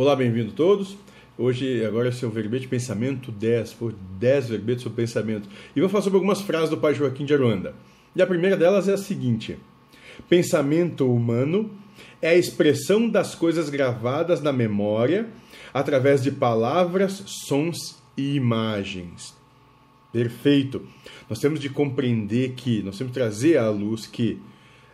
Olá, 0.00 0.16
bem-vindo 0.16 0.52
todos. 0.52 0.96
Hoje, 1.36 1.84
agora 1.84 2.08
é 2.08 2.10
o 2.10 2.14
seu 2.14 2.30
verbete 2.30 2.66
pensamento 2.66 3.30
10, 3.30 3.74
por 3.74 3.92
10 4.18 4.48
verbetes 4.48 4.82
sobre 4.82 5.02
pensamento. 5.02 5.46
E 5.76 5.80
vou 5.80 5.90
falar 5.90 6.02
sobre 6.02 6.16
algumas 6.16 6.40
frases 6.40 6.70
do 6.70 6.78
pai 6.78 6.94
Joaquim 6.94 7.26
de 7.26 7.34
Aruanda. 7.34 7.74
E 8.16 8.22
a 8.22 8.26
primeira 8.26 8.56
delas 8.56 8.88
é 8.88 8.94
a 8.94 8.96
seguinte: 8.96 9.58
Pensamento 10.26 11.06
humano 11.06 11.70
é 12.22 12.30
a 12.30 12.34
expressão 12.34 13.10
das 13.10 13.34
coisas 13.34 13.68
gravadas 13.68 14.40
na 14.40 14.54
memória 14.54 15.28
através 15.74 16.22
de 16.22 16.30
palavras, 16.30 17.22
sons 17.26 18.02
e 18.16 18.36
imagens. 18.36 19.34
Perfeito. 20.10 20.80
Nós 21.28 21.40
temos 21.40 21.60
de 21.60 21.68
compreender 21.68 22.52
que, 22.52 22.82
nós 22.82 22.96
temos 22.96 23.12
de 23.12 23.18
trazer 23.18 23.58
à 23.58 23.68
luz 23.68 24.06
que 24.06 24.40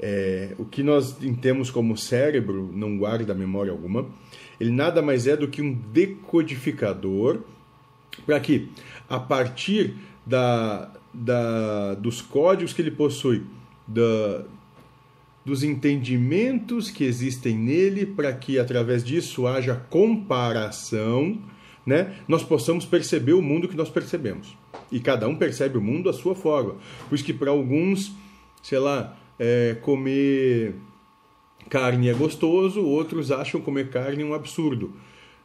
é, 0.00 0.54
o 0.58 0.64
que 0.64 0.82
nós 0.82 1.16
temos 1.40 1.70
como 1.70 1.96
cérebro 1.96 2.70
não 2.72 2.96
guarda 2.96 3.34
memória 3.34 3.72
alguma. 3.72 4.06
Ele 4.60 4.70
nada 4.70 5.02
mais 5.02 5.26
é 5.26 5.36
do 5.36 5.48
que 5.48 5.62
um 5.62 5.72
decodificador 5.72 7.40
para 8.24 8.40
que, 8.40 8.68
a 9.08 9.18
partir 9.18 9.94
da, 10.26 10.92
da, 11.12 11.94
dos 11.94 12.20
códigos 12.20 12.72
que 12.72 12.82
ele 12.82 12.90
possui, 12.90 13.42
da, 13.86 14.44
dos 15.44 15.62
entendimentos 15.62 16.90
que 16.90 17.04
existem 17.04 17.56
nele, 17.56 18.04
para 18.06 18.32
que 18.32 18.58
através 18.58 19.02
disso 19.02 19.46
haja 19.46 19.74
comparação, 19.74 21.38
né, 21.86 22.16
nós 22.26 22.42
possamos 22.44 22.84
perceber 22.84 23.32
o 23.32 23.42
mundo 23.42 23.68
que 23.68 23.76
nós 23.76 23.88
percebemos. 23.88 24.56
E 24.92 25.00
cada 25.00 25.26
um 25.26 25.36
percebe 25.36 25.78
o 25.78 25.80
mundo 25.80 26.10
à 26.10 26.12
sua 26.12 26.34
forma. 26.34 26.76
Por 27.08 27.14
isso 27.14 27.24
que 27.24 27.32
para 27.32 27.50
alguns, 27.50 28.12
sei 28.62 28.78
lá, 28.78 29.16
é, 29.38 29.76
comer 29.80 30.74
carne 31.68 32.08
é 32.08 32.14
gostoso, 32.14 32.82
outros 32.82 33.30
acham 33.30 33.60
comer 33.60 33.90
carne 33.90 34.24
um 34.24 34.34
absurdo. 34.34 34.94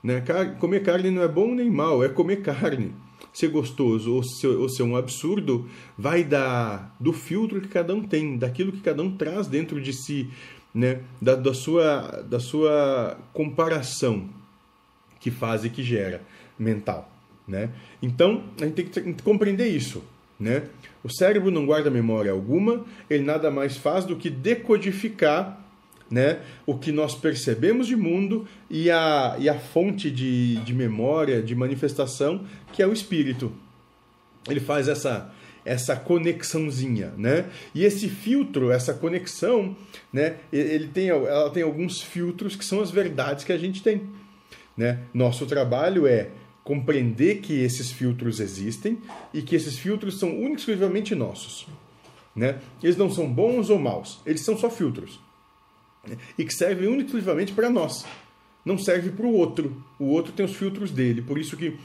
Né? 0.02 0.22
Car 0.22 0.58
comer 0.58 0.84
carne 0.84 1.12
não 1.12 1.22
é 1.22 1.28
bom 1.28 1.54
nem 1.54 1.70
mal, 1.70 2.04
é 2.04 2.10
comer 2.10 2.42
carne. 2.42 2.94
Ser 3.32 3.48
gostoso 3.48 4.14
ou 4.14 4.24
ser, 4.24 4.48
ou 4.48 4.70
ser 4.70 4.84
um 4.84 4.96
absurdo 4.96 5.68
vai 5.98 6.24
da, 6.24 6.92
do 7.00 7.14
filtro 7.14 7.62
que 7.62 7.68
cada 7.68 7.96
um 7.96 8.04
tem, 8.04 8.38
daquilo 8.38 8.72
que 8.72 8.82
cada 8.82 9.02
um 9.02 9.16
traz 9.16 9.48
dentro 9.48 9.82
de 9.82 9.94
si, 9.94 10.30
né? 10.74 11.02
da, 11.22 11.36
da, 11.36 11.54
sua, 11.54 12.24
da 12.30 12.40
sua 12.40 13.18
comparação 13.32 14.30
que 15.20 15.32
faz 15.32 15.64
e 15.64 15.70
que 15.70 15.82
gera 15.82 16.22
mental. 16.60 17.10
Né? 17.48 17.72
Então, 18.02 18.44
a 18.62 18.66
gente 18.66 18.84
tem 18.84 19.14
que 19.14 19.24
compreender 19.24 19.68
isso. 19.68 20.04
Né? 20.40 20.64
O 21.04 21.10
cérebro 21.10 21.52
não 21.52 21.66
guarda 21.66 21.90
memória 21.90 22.32
alguma, 22.32 22.86
ele 23.10 23.24
nada 23.24 23.52
mais 23.52 23.78
faz 23.78 24.06
do 24.06 24.16
que 24.16 24.30
decodificar 24.30 25.60
né, 26.10 26.42
o 26.66 26.78
que 26.78 26.92
nós 26.92 27.16
percebemos 27.16 27.88
de 27.88 27.96
mundo 27.96 28.48
e 28.70 28.92
a, 28.92 29.36
e 29.40 29.50
a 29.50 29.58
fonte 29.58 30.12
de, 30.12 30.58
de 30.58 30.74
memória, 30.74 31.42
de 31.42 31.56
manifestação, 31.56 32.46
que 32.72 32.84
é 32.84 32.88
o 32.88 32.94
espírito. 32.94 33.52
Ele 34.48 34.60
faz 34.60 34.88
essa, 34.88 35.32
essa 35.66 35.96
conexãozinha, 35.96 37.14
né? 37.18 37.46
E 37.74 37.84
esse 37.84 38.10
filtro, 38.10 38.72
essa 38.72 38.94
conexão, 38.94 39.76
né? 40.12 40.36
Ele 40.52 40.88
tem, 40.88 41.08
ela 41.08 41.50
tem 41.50 41.64
alguns 41.64 42.02
filtros 42.02 42.56
que 42.56 42.66
são 42.66 42.82
as 42.82 42.92
verdades 42.92 43.44
que 43.44 43.52
a 43.52 43.58
gente 43.58 43.82
tem, 43.82 44.04
né? 44.78 45.00
Nosso 45.14 45.46
trabalho 45.46 46.06
é 46.06 46.30
compreender 46.64 47.40
que 47.40 47.54
esses 47.54 47.92
filtros 47.92 48.40
existem 48.40 48.98
e 49.34 49.42
que 49.42 49.56
esses 49.56 49.78
filtros 49.78 50.18
são 50.18 50.30
únicos 50.30 50.62
exclusivamente 50.62 51.14
nossos. 51.14 51.68
Né? 52.36 52.60
Eles 52.82 52.98
não 52.98 53.12
são 53.12 53.32
bons 53.32 53.70
ou 53.70 53.78
maus, 53.78 54.22
eles 54.26 54.42
são 54.42 54.58
só 54.58 54.70
filtros. 54.70 55.20
Né? 56.08 56.18
E 56.38 56.46
que 56.46 56.54
servem 56.54 56.88
únicamente 56.88 57.08
exclusivamente 57.08 57.54
para 57.54 57.70
nós. 57.70 58.06
Não 58.66 58.78
serve 58.78 59.10
para 59.10 59.26
o 59.26 59.34
outro. 59.34 59.84
O 60.00 60.06
outro 60.06 60.32
tem 60.32 60.46
os 60.46 60.56
filtros 60.56 60.90
dele, 60.90 61.22
por 61.22 61.38
isso 61.38 61.58
que 61.58 61.78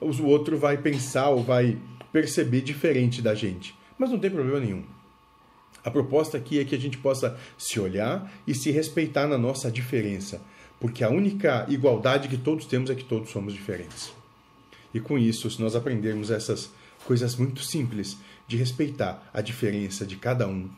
o 0.00 0.24
outro 0.24 0.58
vai 0.58 0.76
pensar 0.76 1.28
ou 1.28 1.42
vai 1.42 1.78
perceber 2.12 2.60
diferente 2.60 3.22
da 3.22 3.34
gente. 3.34 3.74
Mas 3.96 4.10
não 4.10 4.18
tem 4.18 4.30
problema 4.30 4.58
nenhum. 4.58 4.82
A 5.84 5.90
proposta 5.90 6.38
aqui 6.38 6.58
é 6.58 6.64
que 6.64 6.74
a 6.74 6.78
gente 6.78 6.98
possa 6.98 7.38
se 7.58 7.78
olhar 7.78 8.32
e 8.46 8.54
se 8.54 8.70
respeitar 8.70 9.26
na 9.26 9.36
nossa 9.36 9.70
diferença, 9.70 10.40
porque 10.80 11.04
a 11.04 11.10
única 11.10 11.66
igualdade 11.68 12.28
que 12.28 12.38
todos 12.38 12.64
temos 12.64 12.88
é 12.90 12.94
que 12.94 13.04
todos 13.04 13.30
somos 13.30 13.52
diferentes. 13.52 14.23
E 14.94 15.00
com 15.00 15.18
isso, 15.18 15.50
se 15.50 15.60
nós 15.60 15.74
aprendermos 15.74 16.30
essas 16.30 16.70
coisas 17.04 17.36
muito 17.36 17.62
simples 17.62 18.16
de 18.46 18.56
respeitar 18.56 19.28
a 19.34 19.40
diferença 19.40 20.06
de 20.06 20.16
cada 20.16 20.46
um, 20.46 20.70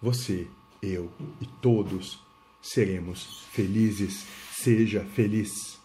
você, 0.00 0.46
eu 0.80 1.10
e 1.40 1.46
todos 1.60 2.18
seremos 2.62 3.44
felizes. 3.50 4.24
Seja 4.52 5.04
feliz. 5.04 5.81